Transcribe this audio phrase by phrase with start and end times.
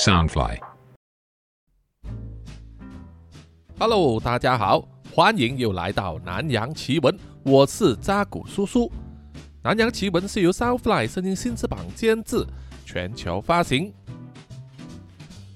[0.00, 0.56] Soundfly。
[3.78, 8.90] Hello，大家好，欢迎又来到南洋奇闻，我是扎古叔叔。
[9.62, 12.46] 南洋奇闻是由 Soundfly 声音新翅膀监制，
[12.86, 13.92] 全球发行。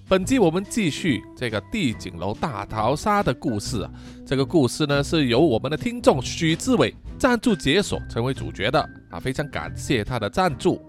[0.06, 3.88] 本集我们继续这个地景楼大逃杀的故事。
[4.26, 10.86] 这个故事呢是由我们的听众许志伟赞助解锁成为主角的啊，非常感谢他的赞助。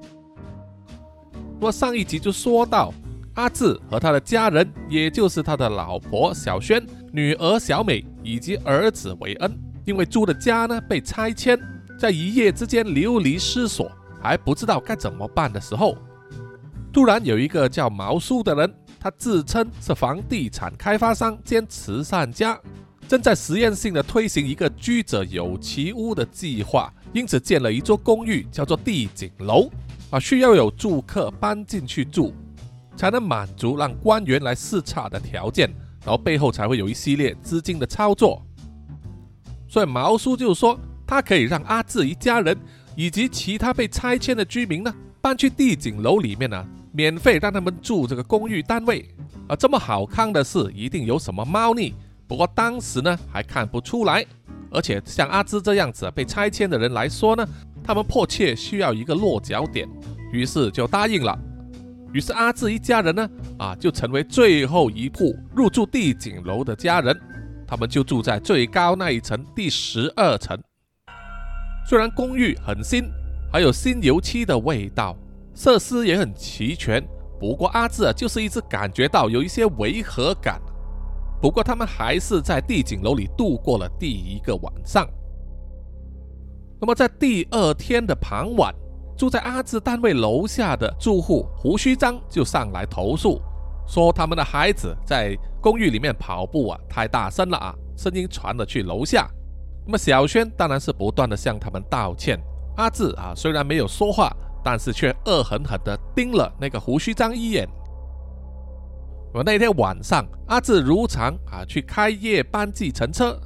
[1.57, 2.93] 那么上一集就说到。
[3.35, 11.59] 阿志和他的家人，也就是他的老婆小轩、女儿小美以及儿子韦恩，因为住的家呢被拆迁，
[11.99, 15.97] 在一夜之间流离失所，还不知道该怎么办的时候，
[16.93, 22.57] 突然有一个叫毛叔的人，他自称是房地产开发商兼慈善家，
[23.05, 29.69] 正在实验性的推行一个居者有其屋的计划，因此建了一座公寓，叫做地景楼，
[30.09, 32.33] 啊，需要有住客搬进去住。
[32.95, 35.69] 才能满足让官员来视察的条件，
[36.03, 38.41] 然后背后才会有一系列资金的操作。
[39.67, 42.57] 所以毛叔就说，他可以让阿志一家人
[42.95, 49.05] 以及其他被拆迁的居民呢，搬去地景楼里面呢，免费让他们住这个公寓单位。
[49.47, 51.93] 啊，这么好康的事，一定有什么猫腻。
[52.27, 54.25] 不过当时呢，还看不出来。
[54.71, 57.47] 而且像阿志这样子被拆迁的人来说呢，
[57.83, 59.87] 他们迫切需要一个落脚点，
[60.31, 61.37] 于是就答应了。
[62.15, 67.13] 于是阿志一家人呢，啊，就成为最后一户入住帝景楼的家人。
[67.67, 70.57] 他们就住在最高那一层，第十二层。
[71.85, 73.03] 虽然公寓很新，
[73.51, 75.13] 还有新油漆的味道，
[75.53, 77.05] 设施也很齐全。
[77.37, 80.61] 不过阿志啊，就是一直感觉到有一些违和感。
[81.41, 85.05] 不过他们还是在帝景楼里度过了第一个晚上。
[86.79, 88.73] 那么在第二天的傍晚。
[89.17, 93.41] 住在阿志单位楼下的住户胡须章就上来投诉，
[93.87, 99.29] 说他们的孩子在公寓里面跑步啊，太大声了啊，声音传了去楼下。
[99.85, 102.37] 那么小轩当然是不断的向他们道歉。
[102.75, 107.65] 阿志啊，虽然没有说话，但是却恶狠狠地盯了那个胡须章一眼。
[109.33, 113.39] 我那天晚上，阿志如常啊去开夜班计程车，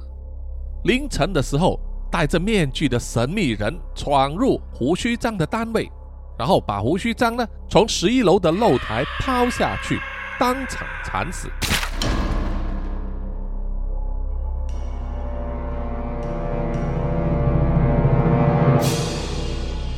[0.82, 1.78] 凌晨的时候。
[2.10, 5.88] 戴着面具的神秘人闯入胡须章的单位，
[6.36, 10.00] 然后把胡须章呢从十一楼的露台抛下去，
[10.38, 11.48] 当场惨死。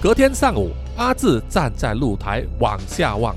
[0.02, 3.34] 隔天上午，阿志站在露台往下望，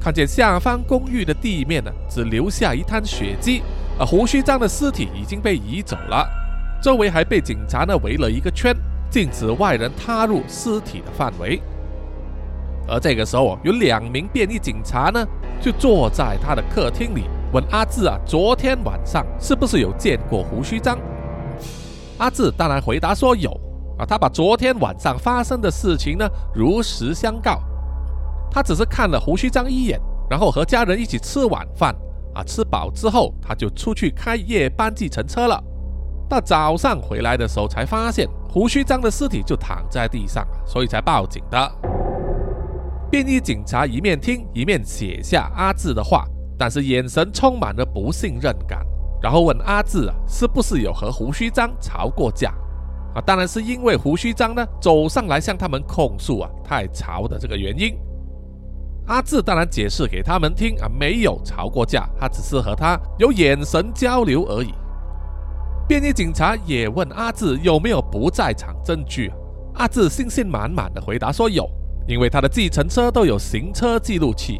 [0.00, 3.62] 看见下方公寓的地面呢只留下一滩血迹，
[3.98, 6.41] 而胡须章的尸体已经被移走了。
[6.82, 8.74] 周围还被警察呢围了一个圈，
[9.08, 11.62] 禁止外人踏入尸体的范围。
[12.88, 15.24] 而这个时候，有两名便衣警察呢，
[15.60, 20.98] 就坐在他的客厅里，问阿志啊，昨天晚上是不是有见过胡须章？
[22.18, 23.48] 阿志当然回答说有
[23.96, 27.60] 啊，他把昨天晚上发生的事情呢如实相告。
[28.50, 31.94] 他只是看了胡须章一眼，然后和家人一起吃晚饭
[32.34, 35.62] 啊，吃饱之后他就出去开夜班计程车了。
[36.32, 41.72] 到早上回来的时候，才发现胡须章的尸体就躺在地上，所以才报警的。
[43.10, 46.24] 便衣警察一面听一面写下阿志的话，
[46.58, 48.82] 但是眼神充满了不信任感，
[49.20, 52.54] 然后问阿志啊，是不是有和胡须章吵过架？
[53.14, 57.94] 啊，当然是因为胡须章呢走上来向他们控诉啊太吵的这个原因。
[59.06, 64.72] 阿志当然解释给他们听啊，没有吵过架，他只是和他有眼神交流而已。
[65.92, 69.30] 便衣警察也问阿志有没有不在场证据，
[69.74, 71.68] 阿志信心满满的回答说有，
[72.08, 74.58] 因为他的计程车都有行车记录器。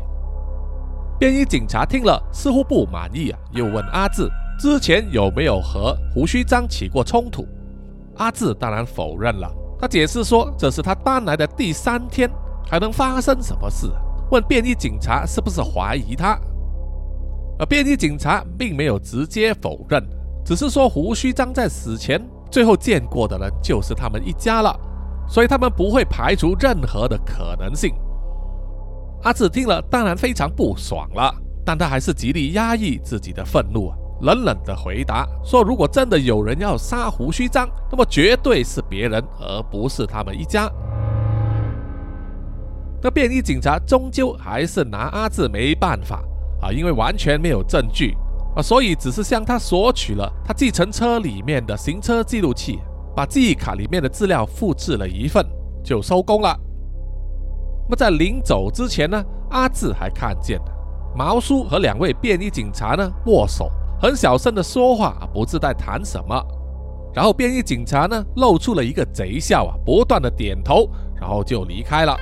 [1.18, 4.28] 便衣警察听了似乎不满意啊，又问阿志
[4.60, 7.46] 之前有没有和胡须章起过冲突。
[8.16, 12.30] 阿志当然否认了，他解释说这是他搬来的第三天，
[12.68, 13.90] 还能发生什么事？
[14.30, 16.38] 问便衣警察是不是怀疑他，
[17.58, 20.06] 而便衣警察并没有直接否认。
[20.44, 24.76] 只是说胡须章在死前最后见过的人就是他们一家了，
[25.28, 27.94] 所以他们不会排除任何的可能性。
[29.22, 31.32] 阿志听了当然非常不爽了，
[31.64, 33.92] 但他还是极力压抑自己的愤怒，
[34.22, 40.68] 冷冷的回答说：“如果真的有人要杀胡须章，那么绝对是别人，而不是他们一家。”
[43.00, 46.24] 那便衣警察终究还是拿阿志没办法
[46.60, 48.16] 啊，因为完全没有证据。
[48.54, 52.78] 啊，所以只是向他索取了他计程车里面的行车记录器，
[53.16, 55.46] 把记忆卡里面的资料复制了一份，
[55.82, 56.54] 就收工了。
[57.84, 60.60] 那么在临走之前呢，阿志还看见
[61.16, 63.70] 毛叔和两位便衣警察呢握手，
[64.00, 66.42] 很小声的说话，不知在谈什么。
[67.14, 70.88] 然后便衣警察呢露出了一个贼笑啊，不断的点头，
[71.20, 72.16] 然后就离开了。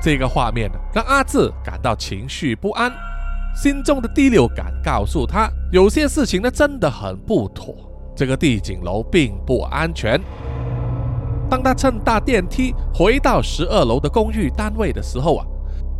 [0.00, 2.92] 这个画面呢让阿志感到情绪不安，
[3.56, 7.74] 心中的第六感告诉他，有些事情呢真的很不妥，
[8.14, 10.20] 这个地景楼并不安全。
[11.48, 15.46] 当他乘搭电梯回到十二楼的公寓单位的时候啊，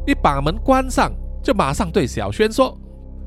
[0.07, 1.11] 一把门关上，
[1.43, 2.77] 就马上对小轩说：“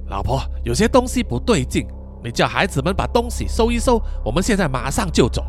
[0.10, 1.88] 老婆，有些东西不对劲，
[2.24, 5.44] 你叫孩子们把东西收一收，我们现在马上就走。”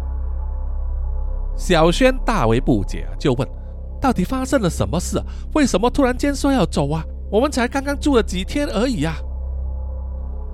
[1.54, 3.46] 小轩大为不解，就问
[4.00, 5.22] ：“到底发生了什么事？
[5.54, 7.04] 为什么突然间说要走啊？
[7.30, 9.14] 我们才刚刚住了几天而已啊！”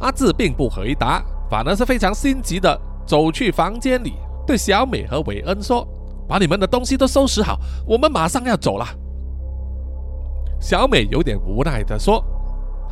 [0.01, 4.15] 阿志并不回答，反而是非常心急的走去房间里，
[4.47, 5.87] 对小美和韦恩说。
[6.29, 7.57] 把你们的东西都收拾好，
[7.87, 8.87] 我们马上要走了。
[10.59, 12.21] 小美有点无奈的说：“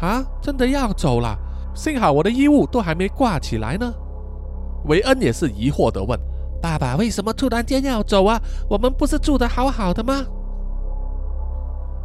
[0.00, 1.36] 啊，真的要走了？
[1.74, 3.92] 幸好我的衣物都还没挂起来呢。”
[4.86, 6.16] 韦恩也是疑惑的问
[6.62, 8.40] ：“爸爸为什么突然间要走啊？
[8.68, 10.24] 我们不是住的好好的吗？”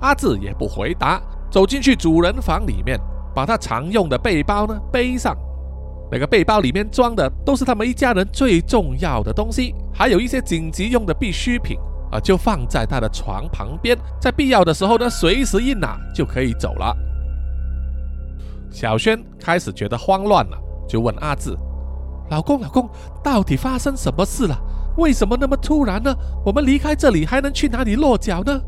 [0.01, 2.99] 阿志也不回答，走进去主人房里面，
[3.33, 5.35] 把他常用的背包呢背上。
[6.11, 11.77] 那个背包里面装的都是他们一家人最重要的东西，还有一些紧急用的必需品
[12.11, 16.95] 啊，就放在他的床旁边，在必要的时候呢，随时一拿就可以走了。
[18.71, 20.57] 小轩开始觉得慌乱了，
[20.87, 21.55] 就问阿志
[22.31, 22.89] ：“老公，老公，
[23.23, 24.57] 到底发生什么事了？
[24.97, 26.11] 为什么那么突然呢？
[26.43, 28.59] 我们离开这里还能去哪里落脚呢？”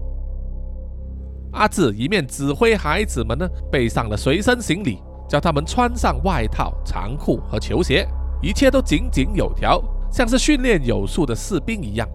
[1.53, 5.00] 阿志一面指挥孩子们呢，背上了随身行李。
[5.30, 8.06] 叫他们穿上外套、长裤和球鞋，
[8.42, 9.81] 一切都井井有条，
[10.12, 12.06] 像是训练有素的士兵一样。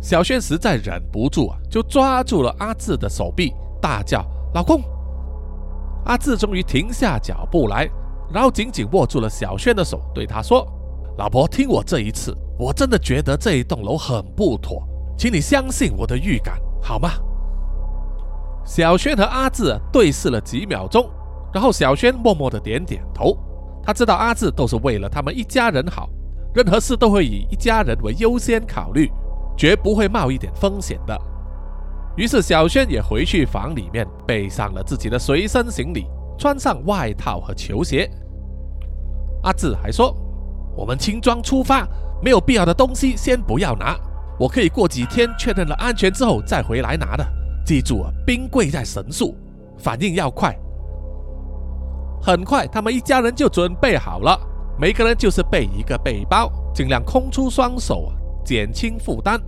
[0.00, 3.52] 小轩实在忍不住啊，就抓住了阿志的手臂，
[3.82, 4.24] 大叫
[4.54, 4.80] ：“老公！”
[6.06, 7.86] 阿志终于停下脚步来，
[8.32, 10.66] 然后紧紧握住了小轩的手，对他说
[11.18, 14.82] ：“老婆，听我这一次，我真的觉得这一栋楼很不妥，
[15.18, 17.10] 请你相信我的预感，好吗？”
[18.66, 21.08] 小轩和阿志对视了几秒钟。
[21.54, 23.34] 然后小轩默默的点点头，
[23.82, 26.10] 他知道阿志都是为了他们一家人好，
[26.54, 29.10] 任何事都会以一家人为优先考虑，
[29.56, 31.18] 绝不会冒一点风险的。
[32.14, 36.06] 于是小轩也回去房里面，背上了自己的随身行李，
[36.38, 38.10] 穿上外套和球鞋。
[39.44, 40.14] 阿志还说
[40.76, 41.88] ：“我们轻装出发，
[42.22, 43.96] 没有必要的东西先不要拿，
[44.38, 47.26] 我可以过几天确认了安全之后再回来拿的。
[47.66, 49.36] 记住啊，兵贵在神速，
[49.76, 50.56] 反应要快。”
[52.22, 54.40] 很快，他们一家人就准备好了，
[54.78, 58.12] 每个人就是背一个背包，尽量空出双手，
[58.44, 59.40] 减轻负担。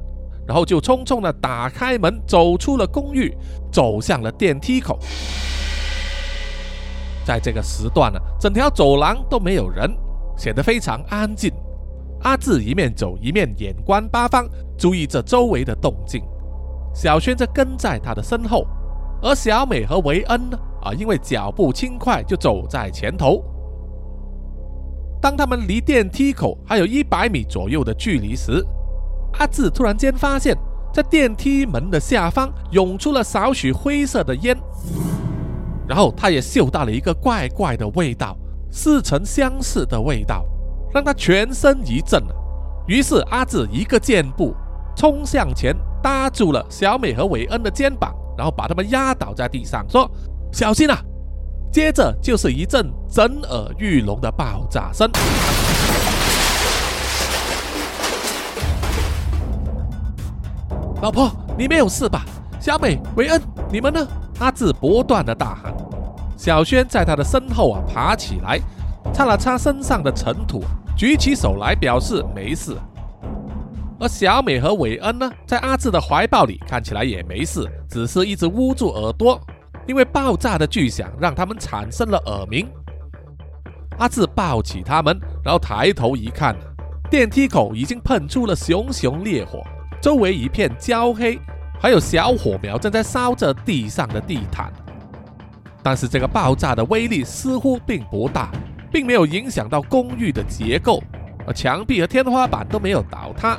[0.46, 3.36] 然后就匆匆的打开门，走出了公寓，
[3.70, 4.98] 走向了电梯口。
[7.24, 9.94] 在这个时段呢，整条走廊都没有人，
[10.36, 11.52] 显得非常安静。
[12.22, 14.48] 阿志一面走一面眼观八方，
[14.78, 16.22] 注意着周围的动静。
[17.00, 18.66] 小轩则跟在他的身后，
[19.22, 20.58] 而小美和维恩呢？
[20.82, 23.40] 啊，因为脚步轻快，就走在前头。
[25.22, 28.66] 当他们离电梯口还有一百米左右的距离时，
[29.34, 30.58] 阿志突然间发现，
[30.92, 34.56] 在电梯门的下方涌出了少许灰色的烟，
[35.86, 38.36] 然后他也嗅到了一个怪怪的味道，
[38.72, 40.44] 似曾相识的味道，
[40.92, 42.20] 让他全身一震。
[42.88, 44.52] 于是阿志一个箭步
[44.98, 50.10] 冲向前，搭住了小美和韦恩的肩膀，然后把他们压倒在地上，说。
[50.50, 50.98] 小心啊！
[51.70, 55.08] 接着就是一阵震耳欲聋的爆炸声。
[61.00, 62.24] 老婆，你没有事吧？
[62.58, 63.40] 小美、韦恩，
[63.70, 64.04] 你们呢？
[64.40, 65.72] 阿志不断的大喊。
[66.36, 68.58] 小轩在他的身后啊，爬起来，
[69.12, 70.64] 擦了擦身上的尘土，
[70.96, 72.76] 举起手来表示没事。
[74.00, 79.40] 而小美和韦恩呢，在阿志的怀抱里，看起来也没事，只是一直捂住耳朵。
[79.86, 82.68] 因为爆炸的巨响让他们产生了耳鸣。
[83.98, 86.54] 阿志抱起他们，然后抬头一看，
[87.10, 89.62] 电梯口已经喷出了熊熊烈火，
[90.00, 91.40] 周围一片焦黑，
[91.80, 94.70] 还有小火苗正在烧着地上的地毯。
[95.82, 98.52] 但是这个爆炸的威力似乎并不大，
[98.92, 101.02] 并没有影响到公寓的结构，
[101.46, 103.58] 而墙壁和天花板都没有倒塌。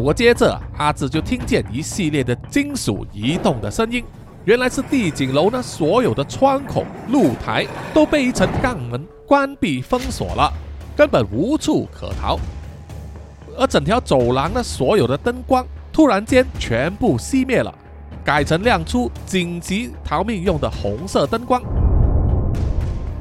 [0.00, 4.02] 不过接着，阿志就听见一系列的金属移动的声音。
[4.46, 10.50] 原来是地景楼呢，所有的窗口、露台都被一层钢门关闭封锁了，
[10.96, 12.38] 根本无处可逃。
[13.58, 17.70] 而整条走廊的所有的灯光突然间全部熄灭了，
[18.24, 21.60] 改成亮出紧急逃命用的红色灯光。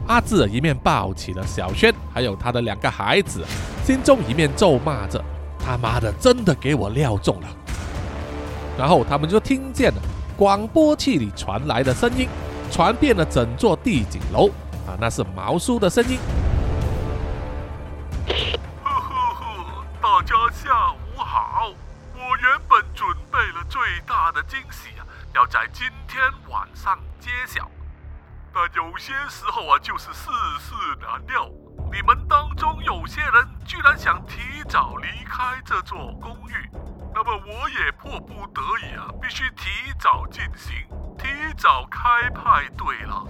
[0.07, 3.43] 阿志一面抱起了小轩，还有他的两个孩子，
[3.83, 5.21] 心中一面咒骂着
[5.69, 7.47] ：“他妈的，真的给我料中了！”
[8.75, 10.01] 然后他们就听见了
[10.35, 12.27] 广播器里传来的声音，
[12.71, 14.47] 传遍了整座地景楼。
[14.87, 16.17] 啊，那是毛叔的声音。
[18.83, 21.71] 呵呵呵，大家下午好。
[22.15, 27.69] 我原本准备了最大的惊喜啊，要在今天晚上揭晓。
[28.51, 31.47] 但有些时候啊，就是世事难料。
[31.91, 36.69] 你们当中有些人居然想提早离开这座公寓，
[37.13, 40.75] 那么我也迫不得已啊，必须提早进行，
[41.17, 41.27] 提
[41.57, 43.25] 早开派对了。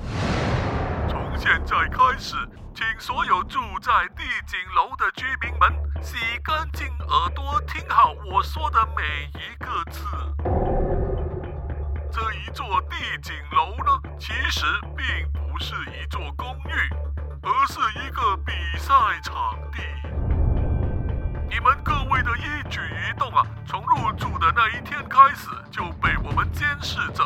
[1.07, 2.35] 从现在开始，
[2.75, 5.73] 请所有住在帝景楼的居民们
[6.03, 10.05] 洗干净耳朵，听好我说的每一个字。
[12.11, 14.65] 这一座帝景楼呢，其实
[14.97, 16.73] 并不是一座公寓，
[17.41, 18.93] 而是一个比赛
[19.23, 19.81] 场地。
[21.49, 27.23] 你们各位的一举一动啊，从入住的那一天开始就被我们监视着，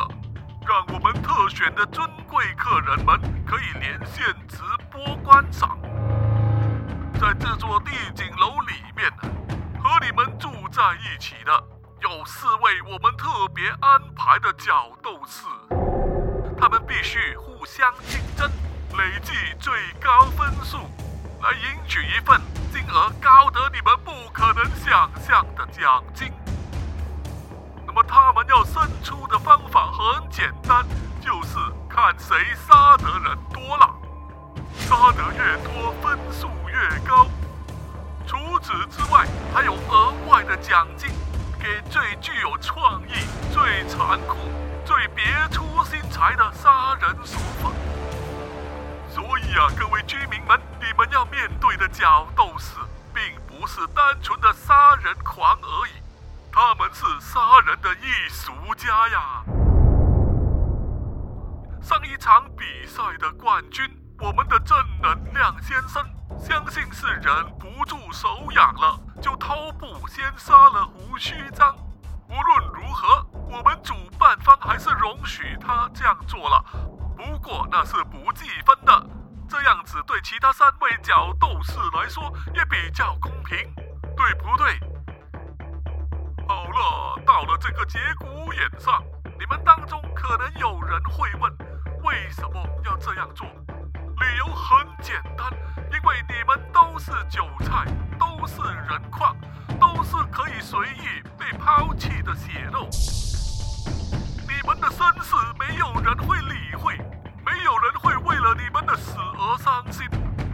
[0.66, 5.78] 让我们特选的尊贵客人们可以连线直播观赏。
[7.20, 9.10] 在这座帝景楼里面，
[9.82, 11.64] 和你们住在一起的。
[12.00, 15.46] 有四位我们特别安排的角斗士，
[16.58, 18.50] 他们必须互相竞争，
[18.96, 20.78] 累计最高分数，
[21.42, 22.40] 来赢取一份
[22.72, 26.32] 金额高得你们不可能想象的奖金。
[27.86, 30.84] 那么他们要胜出的方法很简单，
[31.20, 31.56] 就是
[31.88, 32.36] 看谁
[32.66, 33.94] 杀的人多了，
[34.76, 37.26] 杀得越多分数越高。
[38.26, 41.10] 除此之外，还有额外的奖金。
[41.64, 43.12] 给最具有创意、
[43.50, 44.36] 最残酷、
[44.84, 47.70] 最别出心裁的杀人手法。
[49.14, 52.74] 所以啊，各位居民们，你们要面对的角斗士，
[53.14, 55.92] 并不是单纯的杀人狂而已，
[56.50, 59.44] 他们是杀人的艺术家呀。
[61.80, 66.04] 上一场比赛的冠军，我们的正能量先生，
[66.36, 68.98] 相信是忍不住手痒了。
[69.22, 71.76] 就偷步先杀了胡须章。
[72.28, 76.64] 无论如何，我们主办方还是容许他这样做了。
[77.24, 79.06] 不过那是不计分的，
[79.48, 83.56] 这样子对其他三位角斗士来说也比较公平，
[84.14, 84.78] 对不对？
[86.46, 89.02] 好了，到了这个节骨眼上，
[89.38, 91.50] 你们当中可能有人会问，
[92.02, 93.46] 为什么要这样做？
[93.46, 95.50] 理由很简单，
[95.90, 97.86] 因为你们都是韭菜，
[98.18, 99.34] 都是人矿，
[99.80, 102.86] 都是可以随意被抛弃的血肉。
[104.46, 106.96] 你们的身世没有人会理会，
[108.44, 110.06] 了你们的死而伤心。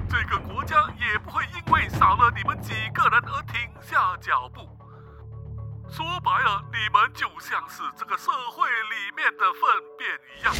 [0.08, 4.60] 这个国家也不会因为少了你们几个人而停下脚步。
[5.90, 9.62] 说白了，你们就像是这个社会里面的粪
[9.98, 10.54] 便一样，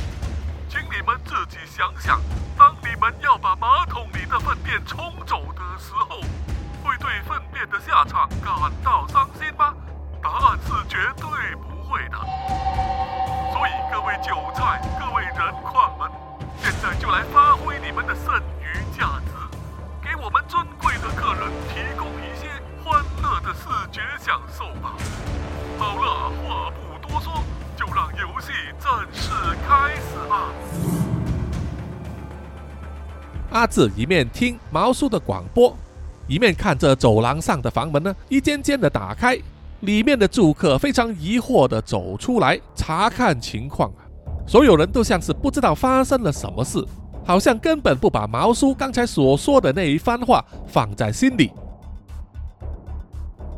[0.69, 2.21] 请你们自己想想。
[2.59, 6.21] 当你们要把马桶里的粪便冲走的时候，
[6.83, 9.73] 会对粪便的下场感到伤心吗？
[10.21, 12.19] 答案是绝对不会的。
[13.53, 15.55] 所以各位韭菜、各位人
[16.83, 19.33] 在就来发挥你们的剩余价值，
[20.03, 22.49] 给我们尊贵的客人提供一些
[22.83, 24.97] 欢乐的视觉享受吧。
[25.79, 27.45] 好了，话不多说，
[27.77, 29.31] 就让游戏正式
[29.69, 30.53] 开始吧。
[33.51, 35.77] 阿志一面听毛叔的广播，
[36.27, 39.39] 一面看着走廊上的房门呢，一间间的打开，
[39.81, 43.93] 里面的住客非常疑惑的走出来查看情况，
[44.51, 46.85] 所有人都像是不知道发生了什么事，
[47.25, 51.53] 好像根本不把毛叔刚才所说的那一番话放在心里。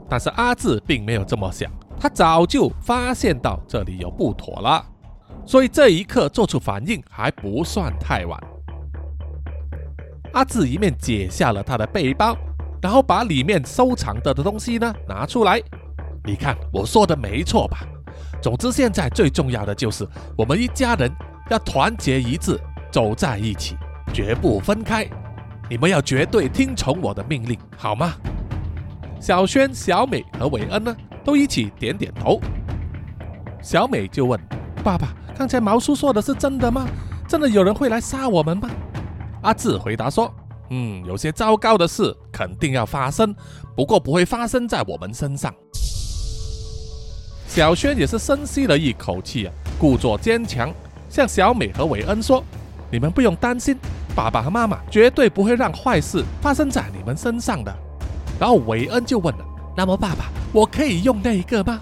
[0.06, 4.84] 但是阿志并没有这么想，他早就发现到这里有不妥了，
[5.46, 8.38] 所以这一刻做出反应还不算太晚。
[10.34, 12.36] 阿志一面解下了他的背包，
[12.82, 15.58] 然后把里面收藏的的东西呢拿出来。
[16.22, 17.78] 你看我说的没错吧？
[18.42, 20.06] 总之，现在最重要的就是
[20.36, 21.08] 我们一家人
[21.48, 23.76] 要团结一致，走在一起，
[24.12, 25.08] 绝不分开。
[25.70, 28.14] 你们要绝对听从我的命令，好吗？
[29.20, 30.94] 小轩、小美和韦恩呢，
[31.24, 32.40] 都一起点点头。
[33.62, 34.38] 小美就问
[34.82, 36.88] ：“爸爸，刚才毛叔说的是真的吗？
[37.28, 38.68] 真的有人会来杀我们吗？”
[39.42, 40.34] 阿志回答说
[40.70, 43.32] ：“嗯，有些糟糕的事肯定要发生，
[43.76, 45.54] 不过不会发生在我们身上。”
[47.54, 50.72] 小轩也是深吸了一口气啊，故作坚强，
[51.10, 52.42] 向小美和韦恩说
[52.90, 53.76] ：“你们不用担心，
[54.16, 57.70] 爸爸和妈妈绝对不会让坏事发生在你们身上的。”
[58.40, 59.44] 然后韦恩就问了
[59.76, 61.78] ：“那么，爸爸，我可以用那一个吗？”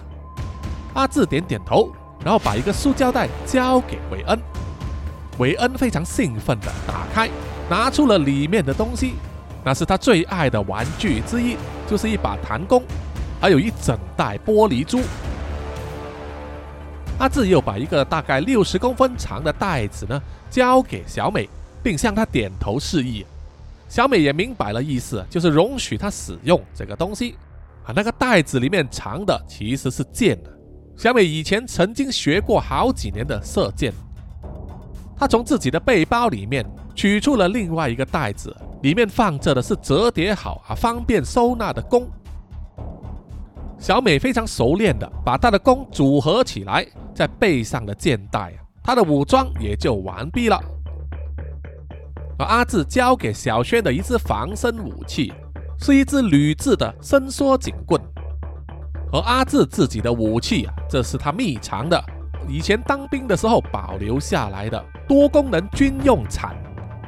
[0.93, 1.89] 阿志点点头，
[2.21, 4.37] 然后把一个塑胶袋交给韦恩。
[5.37, 7.29] 韦恩非常兴奋地打开，
[7.69, 9.13] 拿出了里面的东西，
[9.63, 11.55] 那是他最爱的玩具之一，
[11.89, 12.83] 就是一把弹弓，
[13.39, 14.99] 还有一整袋玻璃珠。
[17.21, 21.47] 阿志又把一个大概六十公分长的袋子呢交给小美，
[21.83, 23.23] 并向她点头示意。
[23.87, 27.35] 小美也明白了意思，就是容许他使用这个东西。
[27.85, 30.35] 啊，那个袋子里面藏的其实是剑。
[30.97, 33.93] 小美以前曾经学过好几年的射箭。
[35.15, 42.09] 她从自己的背包里面取出了另外一个袋子，里面放着的是折叠好啊、方便收纳的弓。
[43.81, 46.85] 小美非常熟练的把她的弓组合起来，
[47.15, 50.61] 再背上的箭袋，她的武装也就完毕了。
[52.37, 55.33] 而阿志交给小轩的一支防身武器，
[55.79, 57.99] 是一支铝制的伸缩警棍。
[59.11, 61.99] 而阿志自己的武器啊，这是他秘藏的，
[62.47, 66.51] 以前当兵的时候保留下来的多功能军用铲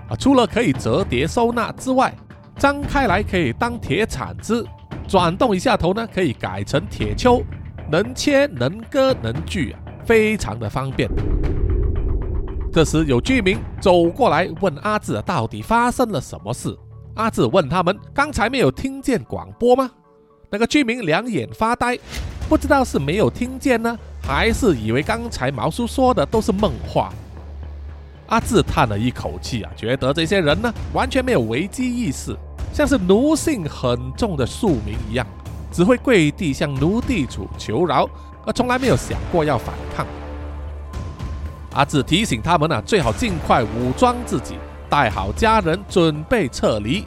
[0.09, 2.11] 啊，除了可以折叠收纳之外，
[2.57, 4.65] 张开来可以当铁铲子。
[5.07, 7.43] 转动一下头呢，可以改成铁锹，
[7.91, 11.09] 能切能割能锯啊，非常的方便。
[12.71, 16.75] 这时有居民走过来问阿志到底发生了什么事。
[17.15, 19.91] 阿志问他们：刚才没有听见广播吗？
[20.49, 21.97] 那个居民两眼发呆，
[22.49, 27.13] 不知道是没有听见呢，还是以为刚才毛叔说的都是梦话。
[28.27, 32.35] 阿志叹了一口气啊，觉得这些人呢完全没有危机意识。
[32.73, 35.25] 像是奴性很重的庶民一样，
[35.71, 38.09] 只会跪地向奴地主求饶，
[38.45, 40.05] 而从来没有想过要反抗。
[41.73, 44.55] 阿志提醒他们啊，最好尽快武装自己，
[44.89, 47.05] 带好家人，准备撤离。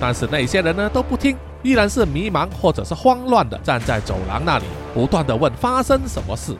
[0.00, 6.56] 但是那些人呢都不听，依然是迷茫或者是慌乱的站在走廊那里，不断的问发生什么事。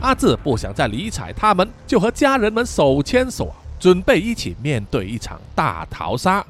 [0.00, 6.44] 阿志不想再理睬他们，就和家人们手牵手，准备一起面对一场大逃杀。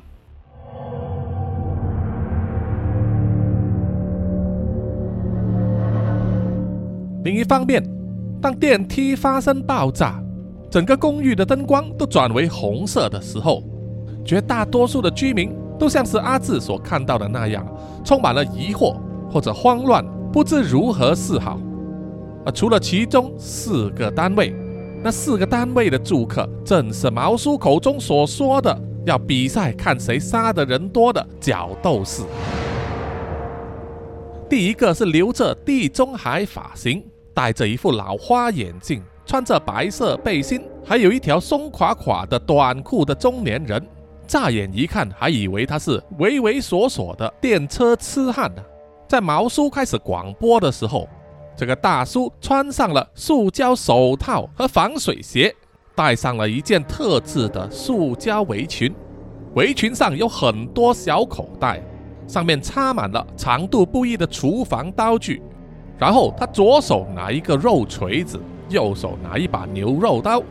[7.24, 7.83] 另一方面，
[8.40, 10.22] 当电梯发生爆炸，
[10.70, 13.62] 整个公寓的灯光都转为红色的时候，
[14.24, 17.66] 绝大多数的居民都像是阿志所看到的那样，
[18.04, 18.96] 充满了疑惑
[19.31, 21.59] 或者慌乱，不知如何是好。
[22.46, 24.54] 而除了其中四个单位，
[25.02, 32.22] 那四个单位的住客正是毛叔口中所说的要比赛看谁杀的人多的角斗士。
[34.48, 43.87] 第一个是留着地中海发型，戴着一副老花眼镜，穿着白色背心，还有一条松垮垮的短裤的中年人。
[44.26, 48.62] 乍眼一看，还以为他是畏畏缩缩的电车痴汉呢。
[49.06, 51.06] 在毛叔开始广播的时候，
[51.54, 55.54] 这个大叔穿上了塑胶手套和防水鞋，
[55.94, 58.94] 戴上了一件特制的塑胶围裙，
[59.54, 61.82] 围裙上有很多小口袋。
[62.28, 65.42] 上面插满了长度不一的厨房刀具，
[65.98, 68.38] 然后他左手拿一个肉锤子，
[68.68, 70.42] 右手拿一把牛肉刀，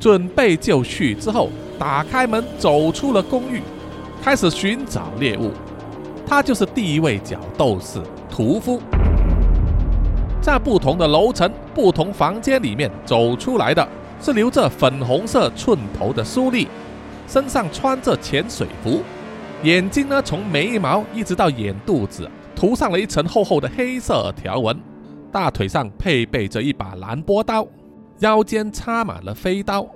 [0.00, 3.62] 准备就绪之后，打开门走出了公寓，
[4.20, 5.52] 开始寻找猎物。
[6.26, 8.80] 他就是第一位角斗士屠夫，
[10.42, 13.88] 在不同的楼层、不同房间里面走出来的
[14.20, 16.66] 是留着粉红色寸头的苏丽，
[17.28, 19.00] 身上穿着潜水服。
[19.62, 24.78] 眼睛呢，从眉毛一直到眼肚子，涂上了一层厚厚的黑色条纹。
[25.30, 27.66] 大腿上配备着一把蓝波刀，
[28.20, 29.86] 腰间插满了飞刀，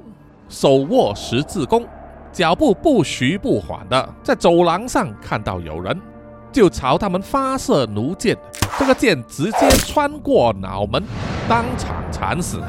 [0.50, 1.87] 手握十字弓，
[2.31, 5.98] 脚步不徐不缓的在走廊上看到有人，
[6.53, 8.37] 就朝他们发射弩箭。
[8.79, 11.03] 这个箭直接穿过脑门，
[11.48, 12.61] 当场惨死。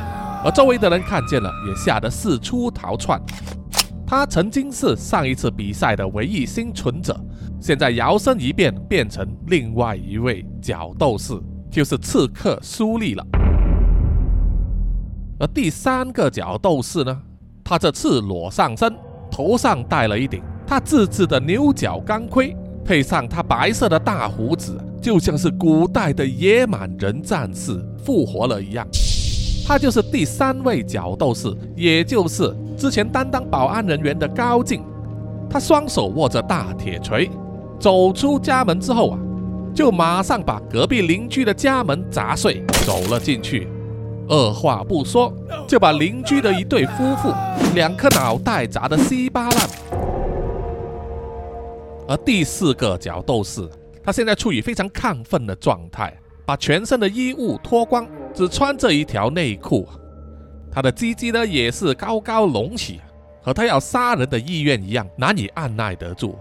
[0.45, 3.21] 而周围的人看见了，也吓得四处逃窜。
[4.07, 7.19] 他曾经是上一次比赛的唯一幸存者，
[7.59, 11.33] 现在摇身一变变成另外一位角斗士，
[11.71, 13.25] 就是刺客苏利了。
[15.39, 17.19] 而第三个角斗士呢，
[17.63, 18.95] 他这赤裸上身，
[19.31, 28.87] 头上戴了一顶他自制的牛角钢盔，配上他白色的大胡子，就像是古代的野蛮人战士复活了一样。
[29.67, 34.83] 他就是第三位角斗士，也就是之前担当保安人员的高进。
[35.49, 37.29] 他双手握着大铁锤，
[37.79, 39.19] 走出家门之后啊，
[39.73, 43.67] 就马上把隔壁邻居的家门砸碎，走了进去。
[44.27, 45.31] 二话不说
[45.67, 47.31] 就把邻居的一对夫妇
[47.75, 49.69] 两颗脑袋砸得稀巴烂。
[52.07, 53.69] 而第四个角斗士，
[54.03, 56.11] 他现在处于非常亢奋的状态，
[56.43, 59.87] 把全身的衣物脱光，只穿着一条内裤。
[60.75, 62.99] 他的鸡鸡呢也是高高隆起，
[63.41, 66.37] 和他要杀人的意愿一样，难以按耐得住。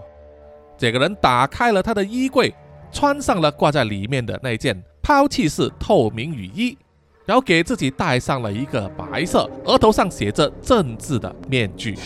[0.77, 2.53] 这个人打开了他的衣柜，
[2.91, 6.77] 穿上了挂在里面的那件抛弃式透明雨衣，
[7.25, 11.97] 然后给自己戴上了一个白色、额头上写着“政治”的面具。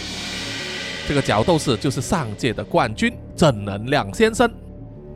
[1.07, 4.47] 这个角斗士就是上届的冠军正能量先生，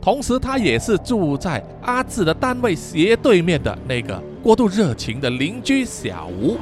[0.04, 6.58] 同时他也是住在阿志的单位斜对面的那个过度热情的邻居小吴。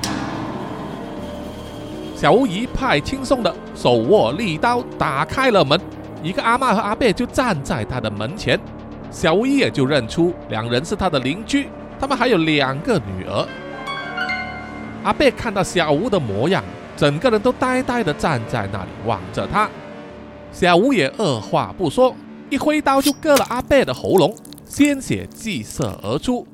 [2.14, 5.76] 小吴一派轻松的手握利刀打开了门，
[6.22, 8.57] 一个阿妈和阿贝就站在他的门前。
[9.11, 11.66] 小吴一眼就认出两人是他的邻居，
[11.98, 13.44] 他们还有两个女儿。
[15.02, 16.62] 阿贝看到小吴的模样，
[16.96, 19.68] 整个人都呆呆的站在那里望着他。
[20.52, 22.14] 小吴也二话不说，
[22.53, 24.37] 一挥刀就割了阿贝的喉咙，
[24.67, 26.47] 鲜血激射而出。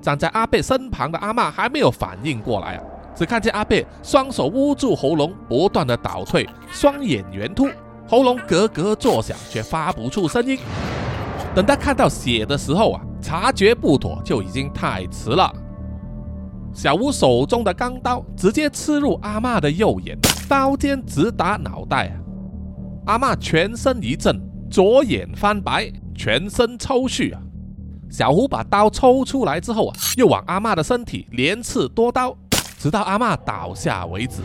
[0.00, 2.82] 站在阿贝身旁的阿妈还没有反应过来啊。
[3.14, 7.68] 只看见阿贝双手捂住喉咙，不断的倒退，双眼圆凸，
[8.08, 10.58] 喉咙咯咯作响，却发不出声音。
[11.54, 15.52] 等他看到血的时候啊，察觉不妥就已经太迟了。
[16.72, 20.16] 小吴手中的钢刀直接刺入阿妈的右眼，
[20.48, 22.16] 刀尖直达脑袋啊！
[23.12, 24.40] 阿妈全身一震，
[24.72, 27.42] 左眼翻白，全身抽搐啊！
[28.08, 32.34] 小胡把刀抽出来之后啊，又往阿妈的身体连刺多刀。
[32.78, 34.40] 直到阿妈倒下为止，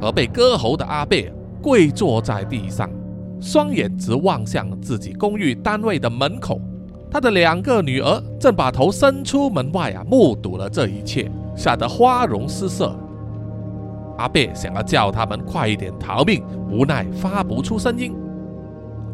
[0.00, 2.90] 而被割喉的阿贝跪坐在地上，
[3.40, 6.60] 双眼直望向自己公寓单位的门口。
[7.08, 12.92] 他的两个女儿正把头伸出门外啊，目睹了这一切，吓得花容失色。
[14.18, 18.12] 阿贝想要叫他们快一点逃命，无奈发不出声音。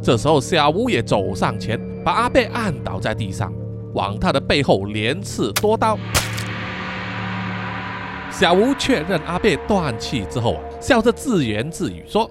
[0.01, 3.53] 这时候，小吴也走上前，把阿贝按倒在地上，
[3.95, 5.99] 往他的背后连刺多刀。
[8.31, 12.31] 小吴确认阿贝断气之后啊，笑着自言自语说：“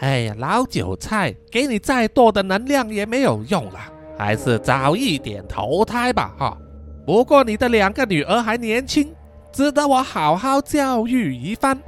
[0.00, 3.78] 哎呀，老韭菜，给你再多的能量也没有用了，
[4.18, 6.58] 还是早一点投胎吧，哈。
[7.06, 9.10] 不过你的两个女儿还年轻，
[9.50, 11.78] 值得我好好教育一番。”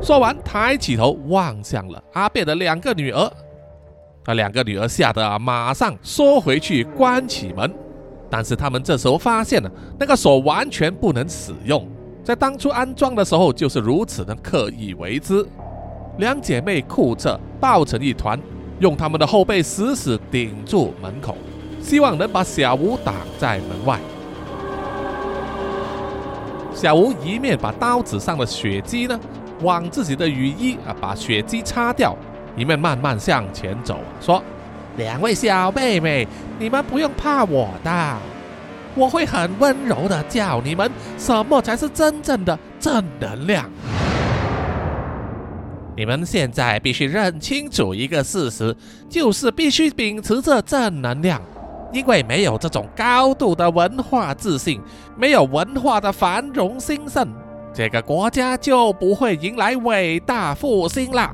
[0.00, 3.30] 说完，抬起头望向了阿贝的两个女儿，
[4.26, 7.72] 那两个女儿吓得啊，马上缩回去关起门。
[8.28, 11.88] 但是他们这时候发现了，那个锁完全不能使用。
[12.24, 15.46] 在当初安装的时候就是如此的刻意为之，
[16.18, 18.36] 两姐妹哭着抱成一团，
[18.80, 21.36] 用他们的后背死死顶住门口，
[21.80, 24.00] 希望能把小吴挡在门外。
[26.74, 29.18] 小吴一面把刀子上的血迹呢
[29.62, 32.16] 往自己的雨衣啊把血迹擦掉，
[32.56, 34.42] 一面慢慢向前走，说
[34.96, 36.26] ：“两位小妹妹，
[36.58, 38.16] 你们不用怕我的。”
[38.96, 43.70] 我会很温柔的教你们什么才是真正的正能量。
[45.94, 48.74] 你们现在必须认清楚一个事实，
[49.06, 51.40] 就是必须秉持着正能量，
[51.92, 54.80] 因为没有这种高度的文化自信，
[55.14, 57.28] 没有文化的繁荣兴盛，
[57.74, 61.30] 这个国家就不会迎来伟大复兴了。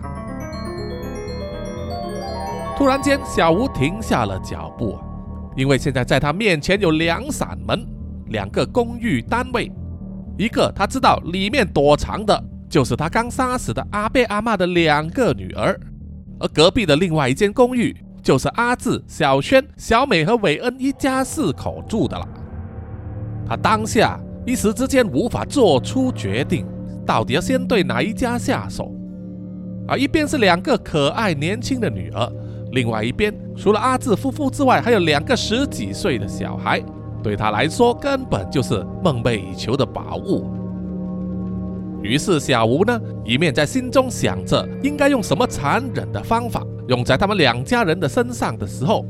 [2.82, 4.98] 突然间，小吴停下了脚步。
[5.54, 7.86] 因为现在在他面前有两扇门，
[8.30, 9.70] 两个公寓单位，
[10.36, 15.78] 一个他知道里面躲藏的就是他刚杀死的阿贝阿妈的两个女儿，
[16.40, 22.28] 而隔壁的另外一间公寓就是阿志、小轩、小美和韦恩一家四口住的了。
[23.46, 26.66] 他当下一时之间无法做出决定，
[27.06, 28.92] 到底要先对哪一家下手。
[29.86, 32.32] 而一边是两个可爱年轻的女儿。
[32.72, 36.82] 另外一边，除了阿志夫妇之外，还有两个十几岁的小孩，
[37.22, 40.50] 对他来说根本就是梦寐以求的宝物。
[42.02, 49.04] 于是小吴呢，一面在心中想着应该用什么残忍的方法用在他们两家人的身上的时候，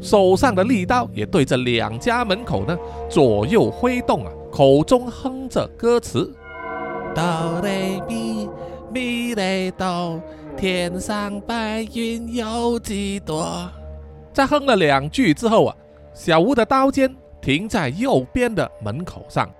[0.00, 2.76] 手上的利刀也对着两家门口呢
[3.08, 6.32] 左右挥动啊，口中哼着歌词：
[7.14, 7.22] 哆
[7.62, 8.48] 来咪
[8.92, 10.20] 咪来哆。
[10.56, 13.70] 天上白云有几朵？
[14.32, 15.76] 在哼了两句之后啊，
[16.14, 19.50] 小吴的刀尖停在右边的门口上，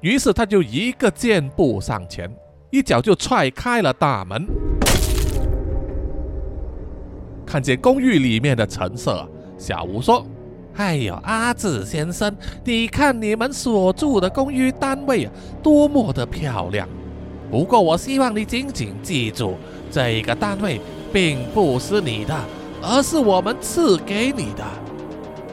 [0.00, 2.32] 于是他就一个箭步上前，
[2.70, 4.46] 一脚就踹开了大门。
[7.44, 10.24] 看见公寓里面的陈设，小吴说
[10.78, 12.32] ：“哎呦，阿志先生，
[12.64, 16.88] 你看你们所住的公寓单位啊，多么的漂亮！
[17.50, 19.56] 不过我希望你紧紧记住，
[19.90, 20.80] 这个单位
[21.12, 22.34] 并不是你的，
[22.82, 24.64] 而是我们赐给你的，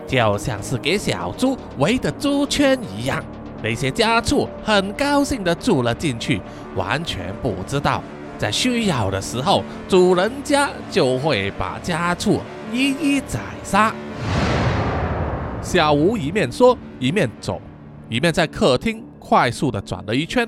[0.07, 3.23] 就像是给小猪围的猪圈一样。
[3.63, 6.39] 那些家畜很高兴地住了进去，
[6.75, 8.03] 完全不知道，
[8.37, 12.39] 在需要的时候，主人家就会把家畜
[12.71, 13.93] 一一宰杀。
[15.59, 17.59] 小吴一面说，一面走，
[18.09, 20.47] 一面在客厅快速地转了一圈。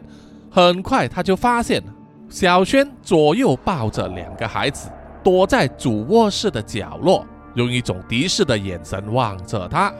[0.52, 1.84] 很快，他就发现
[2.30, 4.90] 小轩左右抱着两个孩子，
[5.24, 9.92] 躲在主卧室的角落，用一种敌视的眼神望着他。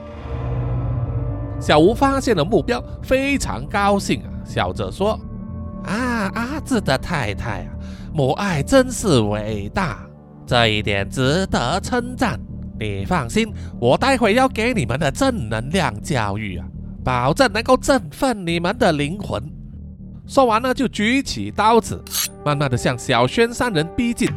[1.60, 5.20] 小吴发现了目标，非常高兴啊，笑着说
[5.84, 7.74] ：“啊，阿志的太太啊，
[8.14, 10.08] 母爱真是伟大，
[10.46, 12.40] 这一点值得称赞。
[12.80, 16.66] 你放心，我待会要给你们的正能量教育啊，
[17.04, 19.44] 保证能够振奋你们的灵魂。”
[20.30, 22.00] 说完呢，就举起刀子，
[22.46, 24.30] 慢慢的向小轩三人逼近。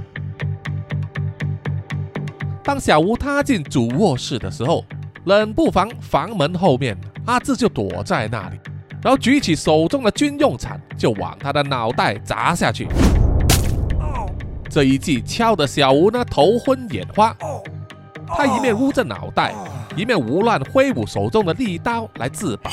[2.64, 4.82] 当小吴踏进主卧室的时候，
[5.24, 6.96] 冷不防房门后面。
[7.26, 8.58] 阿志就躲在那里，
[9.02, 12.88] 然后举起手中的军用铲，就往他的脑袋砸下去。
[14.68, 17.36] 这一记敲得小吴呢头昏眼花，
[18.26, 19.54] 他一面捂着脑袋，
[19.94, 22.70] 一面胡乱挥舞手中的利刀来自保。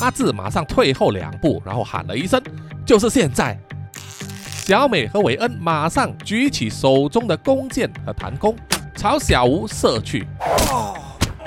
[0.00, 2.40] 阿志马上退后两步，然后喊了一声
[2.86, 3.58] ：“就是现在！”
[4.46, 8.56] 小美和韦恩马上举起手中的弓箭和弹弓，
[8.94, 10.26] 朝小吴射去。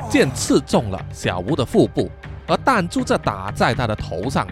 [0.10, 2.12] 箭刺中了小吴的腹部，
[2.46, 4.46] 而弹珠则打在他的头上，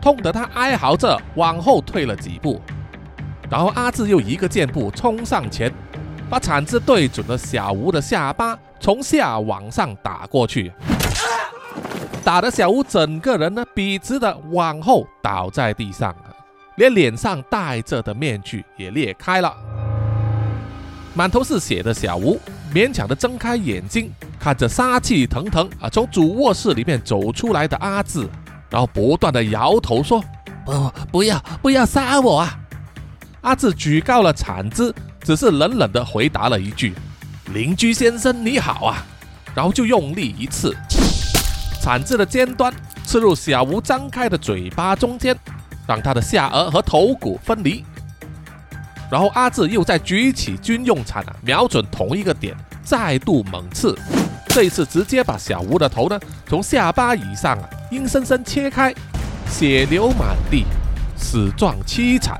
[0.00, 2.60] 痛得他哀嚎着往后退了几步。
[3.48, 5.72] 然后阿志又一个箭步冲上前，
[6.28, 10.72] 把铲子对准了小吴的下巴，从下往上打过去，
[12.22, 16.14] 打得小吴整个人呢笔直的往后倒在地上，
[16.76, 19.54] 连脸上戴着的面具也裂开了。
[21.14, 22.38] 满头是血的小吴
[22.72, 24.12] 勉强的睁开眼睛。
[24.38, 28.26] 看着杀气腾腾啊，从主卧室里面走出来的阿志，
[28.70, 30.24] 然后不断的摇头说
[30.64, 32.58] ：“不，不要，不要杀我啊！”
[33.42, 36.94] 阿志举高了铲子，只是冷冷的回答了一句
[37.52, 39.04] ：“邻居先生你好啊！”
[39.54, 40.74] 然后就用力一刺，
[41.80, 42.72] 铲子的尖端
[43.04, 45.34] 刺入小吴张开的嘴巴中间，
[45.88, 47.84] 让他的下颚和头骨分离。
[49.10, 53.98] 然后阿志又再举起军用铲啊，瞄准同一个点，再度猛刺。
[54.48, 58.94] 这一次直接把小吴的头呢从下巴以上啊硬生生切开，
[59.48, 60.64] 血流满地，
[61.16, 62.38] 死状凄惨。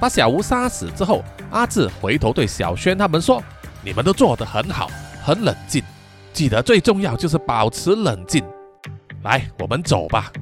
[0.00, 3.42] 把小吴杀死之后，阿志回头对小轩他们说
[3.84, 4.90] ：“你们都做得很好，
[5.22, 5.80] 很冷静，
[6.32, 8.42] 记得最重要就是保持冷静。
[9.22, 10.32] 来，我们走吧。”